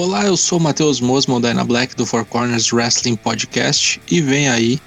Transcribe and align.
Olá, 0.00 0.24
eu 0.24 0.36
sou 0.36 0.58
o 0.58 0.60
Matheus 0.60 1.00
Mosman, 1.00 1.40
Dyna 1.40 1.64
Black 1.64 1.96
do 1.96 2.06
Four 2.06 2.24
Corners 2.24 2.72
Wrestling 2.72 3.16
Podcast 3.16 4.00
e 4.08 4.20
vem 4.20 4.48
aí. 4.48 4.80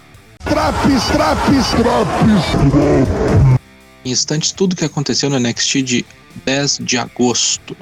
Traps, 0.46 1.04
traps, 1.08 1.68
traps! 1.72 3.60
Em 4.06 4.12
instantes, 4.12 4.54
tudo 4.54 4.74
que 4.74 4.86
aconteceu 4.86 5.30
no 5.30 5.38
NXT 5.38 5.82
de 5.82 6.06
10 6.46 6.78
de 6.84 6.98
agosto. 6.98 7.76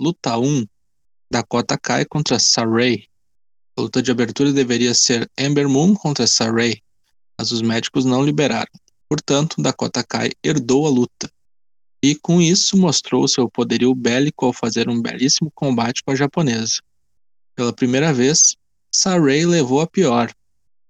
Luta 0.00 0.38
1: 0.38 0.64
Dakota 1.30 1.76
Kai 1.76 2.06
contra 2.06 2.38
Saray. 2.38 3.06
A 3.78 3.80
luta 3.80 4.02
de 4.02 4.10
abertura 4.10 4.52
deveria 4.52 4.92
ser 4.92 5.30
Ember 5.38 5.68
Moon 5.68 5.94
contra 5.94 6.26
Saray, 6.26 6.82
mas 7.38 7.52
os 7.52 7.62
médicos 7.62 8.04
não 8.04 8.24
liberaram. 8.24 8.66
Portanto, 9.08 9.62
Dakota 9.62 10.02
Kai 10.02 10.32
herdou 10.42 10.84
a 10.84 10.90
luta. 10.90 11.30
E 12.02 12.16
com 12.16 12.42
isso 12.42 12.76
mostrou 12.76 13.28
seu 13.28 13.48
poderio 13.48 13.94
bélico 13.94 14.46
ao 14.46 14.52
fazer 14.52 14.88
um 14.88 15.00
belíssimo 15.00 15.48
combate 15.54 16.02
com 16.02 16.10
a 16.10 16.16
japonesa. 16.16 16.80
Pela 17.54 17.72
primeira 17.72 18.12
vez, 18.12 18.56
Saray 18.92 19.46
levou 19.46 19.80
a 19.80 19.86
pior, 19.86 20.34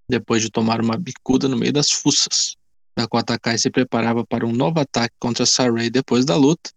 depois 0.09 0.41
de 0.41 0.51
tomar 0.51 0.81
uma 0.81 0.97
bicuda 0.97 1.47
no 1.47 1.59
meio 1.59 1.75
das 1.75 1.91
fuças. 1.91 2.57
Dakota 2.97 3.39
Kai 3.39 3.59
se 3.59 3.69
preparava 3.69 4.25
para 4.25 4.47
um 4.47 4.53
novo 4.53 4.81
ataque 4.81 5.15
contra 5.21 5.45
Saray 5.45 5.91
depois 5.91 6.25
da 6.25 6.37
luta, 6.37 6.71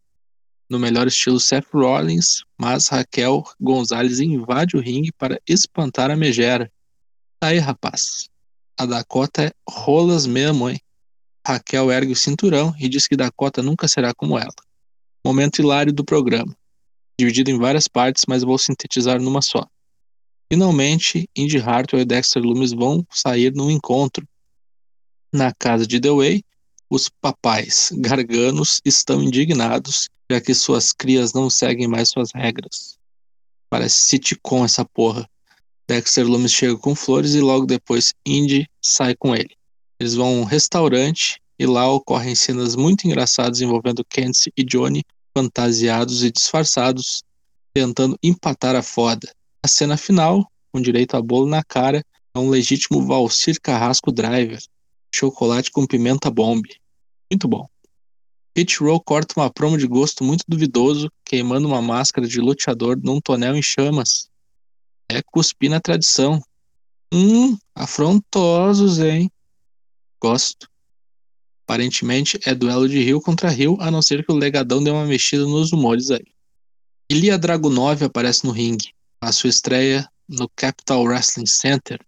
no 0.71 0.79
melhor 0.79 1.05
estilo 1.05 1.37
Seth 1.37 1.67
Rollins, 1.73 2.45
mas 2.57 2.87
Raquel 2.87 3.43
Gonzalez 3.59 4.21
invade 4.21 4.77
o 4.77 4.79
ringue 4.79 5.11
para 5.11 5.37
espantar 5.45 6.09
a 6.09 6.15
megera. 6.15 6.71
Tá 7.41 7.47
aí, 7.47 7.57
rapaz. 7.57 8.29
A 8.79 8.85
Dakota 8.85 9.43
é 9.43 9.51
rolas 9.69 10.25
mesmo, 10.25 10.69
hein? 10.69 10.79
Raquel 11.45 11.91
ergue 11.91 12.13
o 12.13 12.15
cinturão 12.15 12.73
e 12.79 12.87
diz 12.87 13.05
que 13.05 13.17
Dakota 13.17 13.61
nunca 13.61 13.85
será 13.85 14.13
como 14.13 14.39
ela. 14.39 14.53
Momento 15.25 15.61
hilário 15.61 15.91
do 15.91 16.05
programa. 16.05 16.55
Dividido 17.19 17.51
em 17.51 17.59
várias 17.59 17.89
partes, 17.89 18.23
mas 18.25 18.41
vou 18.41 18.57
sintetizar 18.57 19.21
numa 19.21 19.41
só. 19.41 19.67
Finalmente, 20.49 21.29
Indy 21.35 21.57
Hartwell 21.57 22.03
e 22.03 22.05
Dexter 22.05 22.41
Lumis 22.41 22.71
vão 22.71 23.05
sair 23.11 23.53
num 23.53 23.69
encontro. 23.69 24.25
Na 25.33 25.53
casa 25.53 25.85
de 25.85 25.99
The 25.99 26.11
Way, 26.11 26.45
os 26.91 27.07
papais 27.07 27.89
garganos 27.95 28.81
estão 28.83 29.23
indignados 29.23 30.09
já 30.29 30.41
que 30.41 30.53
suas 30.53 30.91
crias 30.91 31.31
não 31.31 31.49
seguem 31.49 31.87
mais 31.87 32.09
suas 32.09 32.31
regras. 32.33 32.97
Parece 33.69 34.01
sitcom 34.01 34.65
essa 34.65 34.83
porra. 34.83 35.25
Dexter 35.89 36.27
Loomis 36.27 36.51
chega 36.51 36.77
com 36.77 36.93
flores 36.93 37.33
e 37.33 37.39
logo 37.39 37.65
depois 37.65 38.13
Indy 38.25 38.67
sai 38.81 39.15
com 39.15 39.33
ele. 39.33 39.55
Eles 40.01 40.15
vão 40.15 40.27
a 40.27 40.41
um 40.41 40.43
restaurante 40.43 41.41
e 41.57 41.65
lá 41.65 41.89
ocorrem 41.89 42.35
cenas 42.35 42.75
muito 42.75 43.07
engraçadas 43.07 43.61
envolvendo 43.61 44.05
Candice 44.09 44.51
e 44.57 44.63
Johnny, 44.63 45.03
fantasiados 45.37 46.23
e 46.23 46.31
disfarçados, 46.31 47.23
tentando 47.73 48.17
empatar 48.21 48.75
a 48.75 48.81
foda. 48.81 49.31
A 49.63 49.67
cena 49.67 49.95
final, 49.95 50.45
com 50.73 50.81
direito 50.81 51.15
a 51.15 51.21
bolo 51.21 51.47
na 51.47 51.63
cara, 51.63 52.03
é 52.35 52.39
um 52.39 52.49
legítimo 52.49 53.05
Valcir 53.05 53.59
Carrasco 53.61 54.11
Driver, 54.11 54.61
chocolate 55.13 55.71
com 55.71 55.85
pimenta 55.85 56.29
bombe. 56.29 56.80
Muito 57.31 57.47
bom. 57.47 57.65
Hit 58.57 58.83
Row 58.83 58.99
corta 58.99 59.39
uma 59.39 59.49
promo 59.49 59.77
de 59.77 59.87
gosto 59.87 60.21
muito 60.21 60.43
duvidoso, 60.45 61.09
queimando 61.23 61.65
uma 61.65 61.81
máscara 61.81 62.27
de 62.27 62.41
luteador 62.41 62.99
num 63.01 63.21
tonel 63.21 63.55
em 63.55 63.61
chamas. 63.61 64.29
É 65.09 65.21
cuspir 65.21 65.69
na 65.69 65.79
tradição. 65.79 66.43
Hum, 67.13 67.57
afrontosos, 67.73 68.99
hein? 68.99 69.31
Gosto. 70.21 70.69
Aparentemente 71.65 72.37
é 72.45 72.53
duelo 72.53 72.89
de 72.89 73.01
Rio 73.01 73.21
contra 73.21 73.49
Rio, 73.49 73.77
a 73.79 73.89
não 73.89 74.01
ser 74.01 74.25
que 74.25 74.31
o 74.33 74.35
legadão 74.35 74.83
dê 74.83 74.91
uma 74.91 75.05
mexida 75.05 75.45
nos 75.45 75.71
humores 75.71 76.11
aí. 76.11 76.25
Ilya 77.09 77.37
Dragunov 77.37 78.03
aparece 78.03 78.45
no 78.45 78.51
ringue. 78.51 78.93
A 79.21 79.31
sua 79.31 79.49
estreia 79.49 80.05
no 80.27 80.49
Capital 80.49 81.03
Wrestling 81.03 81.45
Center. 81.45 82.05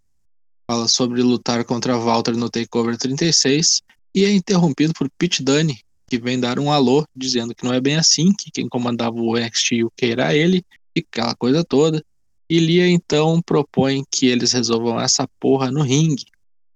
Fala 0.70 0.86
sobre 0.86 1.22
lutar 1.22 1.64
contra 1.64 1.96
Walter 1.96 2.36
no 2.36 2.50
Takeover 2.50 2.98
36 2.98 3.80
e 4.14 4.24
é 4.24 4.30
interrompido 4.30 4.92
por 4.94 5.10
Pete 5.18 5.42
Dunne, 5.42 5.80
que 6.08 6.18
vem 6.18 6.38
dar 6.38 6.58
um 6.58 6.70
alô 6.70 7.04
dizendo 7.14 7.54
que 7.54 7.64
não 7.64 7.72
é 7.72 7.80
bem 7.80 7.96
assim, 7.96 8.32
que 8.32 8.50
quem 8.50 8.68
comandava 8.68 9.16
o 9.16 9.36
NXT 9.36 9.84
UK 9.84 10.12
era 10.12 10.34
ele, 10.34 10.64
e 10.94 11.00
aquela 11.00 11.34
coisa 11.34 11.64
toda. 11.64 12.04
E 12.48 12.58
Lia 12.60 12.86
então 12.88 13.40
propõe 13.42 14.04
que 14.10 14.26
eles 14.26 14.52
resolvam 14.52 15.00
essa 15.00 15.26
porra 15.40 15.70
no 15.70 15.82
ringue. 15.82 16.26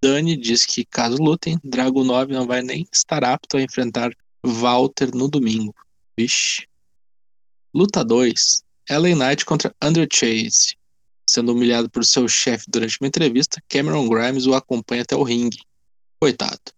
Dani 0.03 0.37
diz 0.37 0.65
que 0.65 0.85
caso 0.85 1.23
lutem, 1.23 1.59
Drago 1.63 2.03
9 2.03 2.33
não 2.33 2.47
vai 2.47 2.63
nem 2.63 2.87
estar 2.93 3.23
apto 3.23 3.57
a 3.57 3.63
enfrentar 3.63 4.11
Walter 4.45 5.15
no 5.15 5.29
domingo. 5.29 5.75
Vixe. 6.19 6.67
Luta 7.75 8.05
2. 8.05 8.63
Ellen 8.89 9.17
Knight 9.17 9.45
contra 9.45 9.75
Andrew 9.81 10.07
Chase. 10.11 10.77
Sendo 11.29 11.53
humilhado 11.53 11.91
por 11.91 12.05
seu 12.05 12.27
chefe 12.27 12.65
durante 12.69 12.97
uma 13.01 13.09
entrevista, 13.09 13.63
Cameron 13.69 14.09
Grimes 14.09 14.47
o 14.47 14.55
acompanha 14.55 15.03
até 15.03 15.15
o 15.15 15.23
ringue. 15.23 15.59
Coitado. 16.19 16.78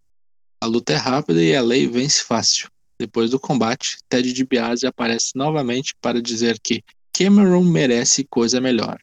A 0.62 0.66
luta 0.66 0.92
é 0.92 0.96
rápida 0.96 1.42
e 1.42 1.56
a 1.56 1.62
lei 1.62 1.86
vence 1.86 2.22
fácil. 2.22 2.68
Depois 2.98 3.30
do 3.30 3.40
combate, 3.40 3.96
Ted 4.10 4.30
DiBiase 4.30 4.86
aparece 4.86 5.32
novamente 5.34 5.94
para 6.02 6.20
dizer 6.20 6.60
que 6.62 6.84
Cameron 7.14 7.64
merece 7.64 8.24
coisa 8.24 8.60
melhor, 8.60 8.98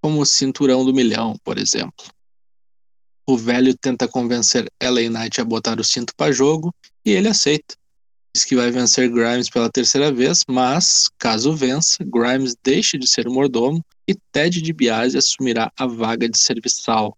como 0.00 0.20
o 0.20 0.24
cinturão 0.24 0.86
do 0.86 0.94
milhão, 0.94 1.36
por 1.44 1.58
exemplo. 1.58 2.06
O 3.26 3.36
velho 3.36 3.76
tenta 3.76 4.08
convencer 4.08 4.66
LA 4.82 5.10
Knight 5.10 5.38
a 5.42 5.44
botar 5.44 5.78
o 5.78 5.84
cinto 5.84 6.14
para 6.16 6.32
jogo 6.32 6.74
e 7.04 7.10
ele 7.10 7.28
aceita. 7.28 7.76
Diz 8.34 8.46
que 8.46 8.56
vai 8.56 8.70
vencer 8.70 9.10
Grimes 9.10 9.50
pela 9.50 9.70
terceira 9.70 10.10
vez, 10.10 10.42
mas, 10.48 11.10
caso 11.18 11.54
vença, 11.54 12.02
Grimes 12.02 12.56
deixe 12.62 12.96
de 12.96 13.06
ser 13.06 13.28
o 13.28 13.32
mordomo 13.32 13.84
e 14.08 14.14
Ted 14.32 14.62
DiBiase 14.62 15.18
assumirá 15.18 15.70
a 15.76 15.86
vaga 15.86 16.26
de 16.26 16.38
serviçal. 16.38 17.14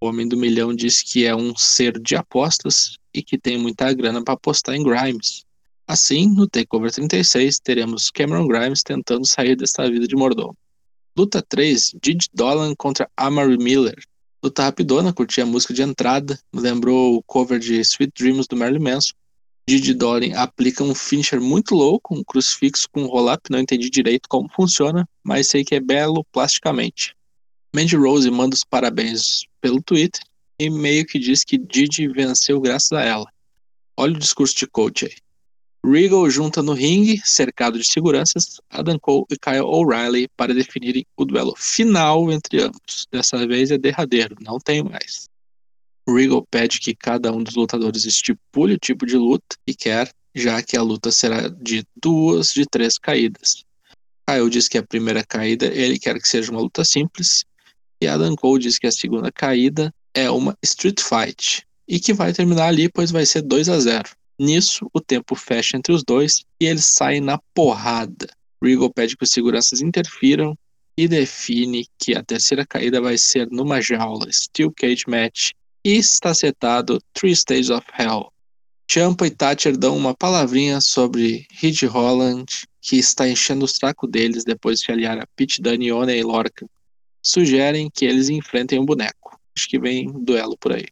O 0.00 0.06
Homem 0.06 0.28
do 0.28 0.36
Milhão 0.36 0.74
diz 0.74 1.02
que 1.02 1.24
é 1.24 1.34
um 1.34 1.56
ser 1.56 1.98
de 1.98 2.16
apostas 2.16 2.96
e 3.12 3.22
que 3.22 3.38
tem 3.38 3.56
muita 3.56 3.92
grana 3.92 4.22
para 4.22 4.34
apostar 4.34 4.74
em 4.74 4.82
Grimes. 4.82 5.44
Assim, 5.86 6.28
no 6.28 6.48
Takeover 6.48 6.90
36, 6.90 7.58
teremos 7.60 8.10
Cameron 8.10 8.48
Grimes 8.48 8.82
tentando 8.82 9.26
sair 9.26 9.54
desta 9.54 9.88
vida 9.90 10.06
de 10.06 10.16
mordomo. 10.16 10.56
Luta 11.16 11.40
3, 11.40 11.92
Didi 12.02 12.28
Dolan 12.34 12.74
contra 12.74 13.08
Amari 13.16 13.56
Miller. 13.56 13.96
Luta 14.42 14.64
rapidona, 14.64 15.12
curti 15.12 15.40
a 15.40 15.46
música 15.46 15.72
de 15.72 15.82
entrada, 15.82 16.38
lembrou 16.52 17.16
o 17.16 17.22
cover 17.22 17.58
de 17.58 17.78
Sweet 17.80 18.12
Dreams 18.18 18.46
do 18.48 18.56
Marilyn 18.56 18.82
Manson. 18.82 19.14
Didi 19.68 19.94
Dolan 19.94 20.34
aplica 20.34 20.82
um 20.82 20.94
finisher 20.94 21.40
muito 21.40 21.74
louco, 21.74 22.14
um 22.14 22.24
crucifixo 22.24 22.88
com 22.90 23.02
um 23.02 23.06
roll-up, 23.06 23.50
não 23.50 23.60
entendi 23.60 23.88
direito 23.88 24.28
como 24.28 24.50
funciona, 24.50 25.08
mas 25.22 25.48
sei 25.48 25.64
que 25.64 25.74
é 25.74 25.80
belo 25.80 26.24
plasticamente. 26.32 27.14
Mandy 27.74 27.96
Rose 27.96 28.30
manda 28.30 28.54
os 28.54 28.64
parabéns 28.64 29.44
pelo 29.64 29.82
Twitter 29.82 30.20
e 30.60 30.68
meio 30.68 31.06
que 31.06 31.18
diz 31.18 31.42
que 31.42 31.56
Didi 31.56 32.06
venceu 32.06 32.60
graças 32.60 32.92
a 32.92 33.00
ela. 33.00 33.24
Olha 33.96 34.14
o 34.14 34.18
discurso 34.18 34.54
de 34.54 34.66
coach 34.66 35.06
aí. 35.06 35.14
Regal 35.82 36.28
junta 36.28 36.62
no 36.62 36.74
ringue, 36.74 37.18
cercado 37.24 37.78
de 37.78 37.90
seguranças, 37.90 38.60
Adam 38.68 38.98
Cole 38.98 39.24
e 39.30 39.38
Kyle 39.38 39.62
O'Reilly 39.62 40.28
para 40.36 40.52
definirem 40.52 41.06
o 41.16 41.24
duelo 41.24 41.54
final 41.56 42.30
entre 42.30 42.60
ambos. 42.60 43.06
Dessa 43.10 43.46
vez 43.46 43.70
é 43.70 43.78
derradeiro, 43.78 44.36
não 44.42 44.58
tem 44.58 44.82
mais. 44.82 45.30
Regal 46.06 46.46
pede 46.50 46.78
que 46.78 46.94
cada 46.94 47.32
um 47.32 47.42
dos 47.42 47.54
lutadores 47.54 48.04
estipule 48.04 48.74
o 48.74 48.78
tipo 48.78 49.06
de 49.06 49.16
luta 49.16 49.56
que 49.66 49.74
quer, 49.74 50.12
já 50.34 50.62
que 50.62 50.76
a 50.76 50.82
luta 50.82 51.10
será 51.10 51.48
de 51.48 51.86
duas 51.96 52.48
de 52.48 52.66
três 52.66 52.98
caídas. 52.98 53.64
Kyle 54.28 54.50
diz 54.50 54.68
que 54.68 54.76
a 54.76 54.82
primeira 54.82 55.24
caída 55.24 55.64
ele 55.66 55.98
quer 55.98 56.20
que 56.20 56.28
seja 56.28 56.52
uma 56.52 56.60
luta 56.60 56.84
simples, 56.84 57.46
e 58.04 58.06
Adam 58.06 58.36
Cole 58.36 58.62
diz 58.62 58.78
que 58.78 58.86
a 58.86 58.92
segunda 58.92 59.32
caída 59.32 59.92
é 60.12 60.30
uma 60.30 60.56
Street 60.62 61.00
Fight 61.00 61.66
e 61.88 61.98
que 61.98 62.12
vai 62.12 62.32
terminar 62.32 62.68
ali, 62.68 62.88
pois 62.88 63.10
vai 63.10 63.24
ser 63.24 63.42
2 63.42 63.68
a 63.68 63.80
0. 63.80 64.10
Nisso, 64.38 64.88
o 64.92 65.00
tempo 65.00 65.34
fecha 65.34 65.76
entre 65.76 65.92
os 65.92 66.02
dois 66.04 66.44
e 66.60 66.66
eles 66.66 66.84
saem 66.84 67.20
na 67.20 67.38
porrada. 67.54 68.28
Regal 68.62 68.92
pede 68.92 69.16
que 69.16 69.24
os 69.24 69.30
seguranças 69.30 69.80
interfiram 69.80 70.56
e 70.96 71.08
define 71.08 71.86
que 71.98 72.14
a 72.14 72.22
terceira 72.22 72.66
caída 72.66 73.00
vai 73.00 73.16
ser 73.16 73.48
numa 73.50 73.80
jaula 73.80 74.30
Steel 74.30 74.72
Cage 74.76 75.04
Match 75.08 75.50
e 75.84 75.96
está 75.96 76.34
setado 76.34 77.00
Three 77.14 77.34
Stages 77.34 77.70
of 77.70 77.86
Hell. 77.98 78.30
Champa 78.90 79.26
e 79.26 79.30
Thatcher 79.30 79.76
dão 79.76 79.96
uma 79.96 80.14
palavrinha 80.14 80.80
sobre 80.80 81.46
Ridge 81.52 81.86
Holland, 81.86 82.46
que 82.82 82.96
está 82.96 83.26
enchendo 83.26 83.64
o 83.64 83.68
saco 83.68 84.06
deles 84.06 84.44
depois 84.44 84.80
de 84.80 84.92
aliar 84.92 85.18
a 85.18 85.26
Pete 85.34 85.62
Dunne, 85.62 85.86
e 85.86 86.22
Lorca. 86.22 86.66
Sugerem 87.24 87.90
que 87.92 88.04
eles 88.04 88.28
enfrentem 88.28 88.78
um 88.78 88.84
boneco 88.84 89.24
acho 89.56 89.68
que 89.68 89.78
vem 89.78 90.10
duelo 90.12 90.56
por 90.58 90.72
aí. 90.72 90.86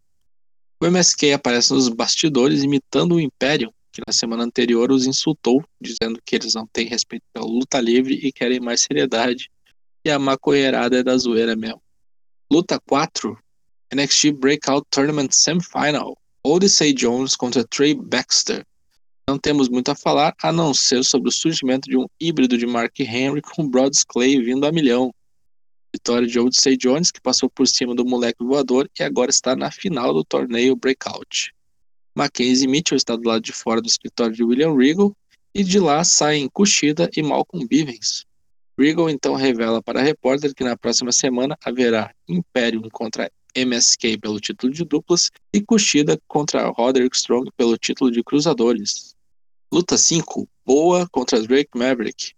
O 0.80 0.86
MSK 0.86 1.32
aparece 1.32 1.72
nos 1.72 1.88
bastidores 1.88 2.62
imitando 2.62 3.16
o 3.16 3.20
Império, 3.20 3.72
que 3.92 4.02
na 4.06 4.12
semana 4.12 4.44
anterior 4.44 4.90
os 4.90 5.06
insultou, 5.06 5.62
dizendo 5.80 6.20
que 6.24 6.36
eles 6.36 6.54
não 6.54 6.66
têm 6.66 6.86
respeito 6.86 7.24
pela 7.32 7.46
luta 7.46 7.80
livre 7.80 8.14
e 8.14 8.32
querem 8.32 8.60
mais 8.60 8.82
seriedade, 8.82 9.50
e 10.04 10.10
a 10.10 10.18
maconheirada 10.18 10.98
é 10.98 11.02
da 11.02 11.16
zoeira 11.16 11.54
mesmo. 11.54 11.82
Luta 12.50 12.80
4, 12.88 13.36
NXT 13.94 14.32
Breakout 14.32 14.86
Tournament 14.90 15.30
Semifinal, 15.30 16.16
Odyssey 16.44 16.92
Jones 16.92 17.36
contra 17.36 17.64
Trey 17.64 17.94
Baxter. 17.94 18.64
Não 19.28 19.38
temos 19.38 19.68
muito 19.68 19.90
a 19.90 19.94
falar 19.94 20.34
a 20.42 20.50
não 20.50 20.74
ser 20.74 21.04
sobre 21.04 21.28
o 21.28 21.32
surgimento 21.32 21.88
de 21.88 21.96
um 21.96 22.06
híbrido 22.20 22.58
de 22.58 22.66
Mark 22.66 22.98
Henry 22.98 23.40
com 23.40 23.68
Brodus 23.68 24.02
Clay 24.02 24.42
vindo 24.42 24.66
a 24.66 24.72
milhão. 24.72 25.14
Vitória 25.94 26.26
de 26.26 26.38
Odyssey 26.38 26.76
Jones, 26.76 27.10
que 27.10 27.20
passou 27.20 27.50
por 27.50 27.66
cima 27.68 27.94
do 27.94 28.04
moleque 28.04 28.42
voador 28.42 28.90
e 28.98 29.02
agora 29.02 29.30
está 29.30 29.54
na 29.54 29.70
final 29.70 30.14
do 30.14 30.24
torneio 30.24 30.74
Breakout. 30.74 31.54
Mackenzie 32.14 32.66
Mitchell 32.66 32.96
está 32.96 33.16
do 33.16 33.28
lado 33.28 33.42
de 33.42 33.52
fora 33.52 33.80
do 33.80 33.88
escritório 33.88 34.34
de 34.34 34.42
William 34.42 34.74
Regal 34.74 35.14
e 35.54 35.62
de 35.62 35.78
lá 35.78 36.02
saem 36.02 36.48
Kushida 36.48 37.10
e 37.16 37.22
Malcolm 37.22 37.66
Bivens. 37.66 38.24
Regal 38.78 39.10
então 39.10 39.34
revela 39.34 39.82
para 39.82 40.00
a 40.00 40.02
repórter 40.02 40.54
que 40.54 40.64
na 40.64 40.76
próxima 40.76 41.12
semana 41.12 41.56
haverá 41.62 42.14
Imperium 42.26 42.88
contra 42.90 43.30
MSK 43.54 44.18
pelo 44.18 44.40
título 44.40 44.72
de 44.72 44.84
duplas 44.84 45.30
e 45.52 45.60
Kushida 45.60 46.18
contra 46.26 46.68
Roderick 46.68 47.14
Strong 47.14 47.50
pelo 47.56 47.76
título 47.76 48.10
de 48.10 48.22
cruzadores. 48.22 49.14
Luta 49.70 49.98
5: 49.98 50.48
Boa 50.64 51.06
contra 51.10 51.40
Drake 51.42 51.70
Maverick. 51.74 52.32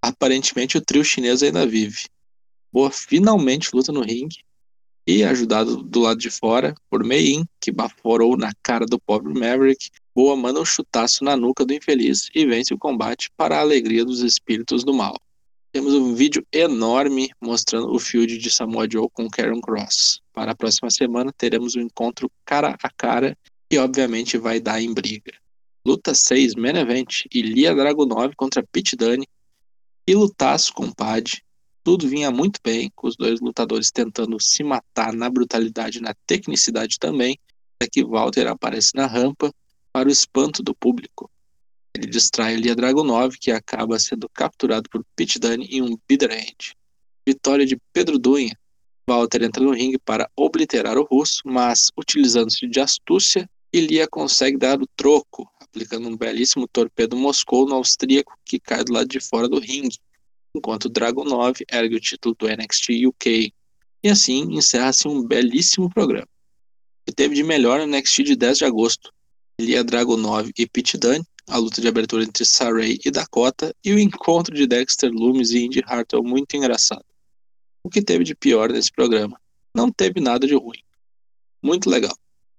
Aparentemente 0.00 0.78
o 0.78 0.80
trio 0.80 1.04
chinês 1.04 1.42
ainda 1.42 1.66
vive. 1.66 2.06
Boa 2.72 2.90
finalmente 2.90 3.70
luta 3.74 3.90
no 3.92 4.02
ringue 4.02 4.38
e 5.06 5.24
ajudado 5.24 5.82
do 5.82 6.00
lado 6.00 6.18
de 6.18 6.30
fora 6.30 6.74
por 6.90 7.02
Mei-In, 7.02 7.46
que 7.58 7.72
baforou 7.72 8.36
na 8.36 8.52
cara 8.62 8.84
do 8.84 9.00
pobre 9.00 9.32
Maverick. 9.32 9.88
Boa 10.14 10.36
manda 10.36 10.60
um 10.60 10.66
chutaço 10.66 11.24
na 11.24 11.34
nuca 11.34 11.64
do 11.64 11.72
infeliz 11.72 12.28
e 12.34 12.44
vence 12.44 12.74
o 12.74 12.78
combate 12.78 13.30
para 13.34 13.56
a 13.56 13.60
alegria 13.60 14.04
dos 14.04 14.20
espíritos 14.20 14.84
do 14.84 14.92
mal. 14.92 15.16
Temos 15.72 15.94
um 15.94 16.14
vídeo 16.14 16.46
enorme 16.52 17.30
mostrando 17.40 17.90
o 17.90 17.98
feud 17.98 18.36
de 18.36 18.50
Samoa 18.50 18.86
Joe 18.90 19.08
com 19.10 19.30
Karen 19.30 19.62
Cross. 19.62 20.20
Para 20.34 20.52
a 20.52 20.54
próxima 20.54 20.90
semana 20.90 21.32
teremos 21.32 21.74
um 21.74 21.80
encontro 21.80 22.30
cara 22.44 22.76
a 22.82 22.90
cara 22.90 23.34
que 23.70 23.78
obviamente 23.78 24.36
vai 24.36 24.60
dar 24.60 24.82
em 24.82 24.92
briga. 24.92 25.32
Luta 25.86 26.14
6, 26.14 26.54
Main 26.54 26.76
Event, 26.76 27.24
Ilia 27.32 27.74
Dragunov 27.74 28.34
contra 28.36 28.62
Pete 28.62 28.94
Dunne. 28.94 29.26
E 30.06 30.14
lutaço, 30.14 30.74
compadre 30.74 31.40
tudo 31.88 32.06
vinha 32.06 32.30
muito 32.30 32.60
bem, 32.62 32.92
com 32.94 33.08
os 33.08 33.16
dois 33.16 33.40
lutadores 33.40 33.90
tentando 33.90 34.38
se 34.38 34.62
matar 34.62 35.10
na 35.14 35.30
brutalidade 35.30 35.96
e 35.96 36.02
na 36.02 36.12
tecnicidade 36.26 36.98
também, 36.98 37.38
até 37.80 37.88
que 37.90 38.04
Walter 38.04 38.46
aparece 38.46 38.94
na 38.94 39.06
rampa 39.06 39.50
para 39.90 40.06
o 40.06 40.12
espanto 40.12 40.62
do 40.62 40.74
público. 40.74 41.30
Ele 41.96 42.06
distrai 42.06 42.56
Lia 42.56 42.76
Dragunov, 42.76 43.38
que 43.38 43.50
acaba 43.50 43.98
sendo 43.98 44.28
capturado 44.28 44.86
por 44.90 45.02
Pete 45.16 45.38
Dunne 45.38 45.64
em 45.64 45.80
um 45.80 45.96
bitter 46.06 46.30
end. 46.30 46.76
Vitória 47.26 47.64
de 47.64 47.78
Pedro 47.90 48.18
Dunha. 48.18 48.54
Walter 49.08 49.42
entra 49.42 49.64
no 49.64 49.72
ringue 49.72 49.98
para 49.98 50.30
obliterar 50.36 50.98
o 50.98 51.08
russo, 51.10 51.40
mas 51.46 51.90
utilizando-se 51.96 52.68
de 52.68 52.80
astúcia, 52.80 53.48
Ilia 53.72 54.06
consegue 54.06 54.58
dar 54.58 54.78
o 54.78 54.86
troco, 54.94 55.50
aplicando 55.58 56.06
um 56.06 56.18
belíssimo 56.18 56.68
torpedo 56.68 57.16
Moscou 57.16 57.66
no 57.66 57.76
austríaco 57.76 58.36
que 58.44 58.60
cai 58.60 58.84
do 58.84 58.92
lado 58.92 59.08
de 59.08 59.20
fora 59.20 59.48
do 59.48 59.58
ringue 59.58 59.96
enquanto 60.58 60.88
Dragon 60.88 61.24
9 61.24 61.64
ergue 61.70 61.96
o 61.96 62.00
título 62.00 62.36
do 62.38 62.46
NXT 62.46 63.06
UK. 63.06 63.52
E 64.02 64.08
assim 64.08 64.42
encerra-se 64.52 65.08
um 65.08 65.24
belíssimo 65.26 65.88
programa. 65.88 66.28
que 67.06 67.14
teve 67.14 67.34
de 67.34 67.42
melhor 67.42 67.80
no 67.80 67.86
NXT 67.86 68.22
de 68.22 68.36
10 68.36 68.58
de 68.58 68.64
agosto. 68.66 69.10
Lia 69.58 69.82
Dragon 69.82 70.16
9 70.16 70.52
e 70.56 70.66
Pete 70.66 70.98
Dunne, 70.98 71.24
a 71.48 71.56
luta 71.56 71.80
de 71.80 71.88
abertura 71.88 72.22
entre 72.22 72.44
Saray 72.44 72.98
e 73.04 73.10
Dakota, 73.10 73.74
e 73.82 73.92
o 73.92 73.98
encontro 73.98 74.54
de 74.54 74.66
Dexter 74.66 75.10
Loomis 75.10 75.50
e 75.50 75.64
Indy 75.64 75.82
Hartwell 75.84 76.22
muito 76.22 76.54
engraçado. 76.56 77.04
O 77.82 77.88
que 77.88 78.02
teve 78.02 78.22
de 78.22 78.34
pior 78.34 78.70
nesse 78.70 78.92
programa? 78.92 79.40
Não 79.74 79.90
teve 79.90 80.20
nada 80.20 80.46
de 80.46 80.54
ruim. 80.54 80.82
Muito 81.62 81.88
legal. 81.88 82.16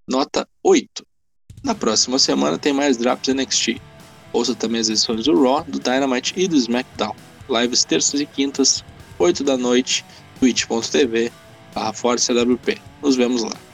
Nota 0.10 0.50
8. 0.64 1.06
Na 1.64 1.76
próxima 1.76 2.18
semana 2.18 2.58
tem 2.58 2.74
mais 2.74 2.98
Drops 2.98 3.34
NXT. 3.34 3.80
Ouça 4.34 4.56
também 4.56 4.82
as 4.82 4.90
edições 4.90 5.26
do 5.26 5.42
Raw, 5.42 5.64
do 5.64 5.80
Dynamite 5.80 6.34
e 6.36 6.48
do 6.48 6.56
SmackDown 6.58 7.16
lives 7.50 7.84
terças 7.84 8.20
e 8.22 8.26
quintas, 8.26 8.84
8 9.18 9.44
da 9.44 9.58
noite, 9.58 10.06
twitch.tv 10.40 11.32
barra 11.74 11.94
Nos 13.02 13.16
vemos 13.16 13.44
lá. 13.44 13.69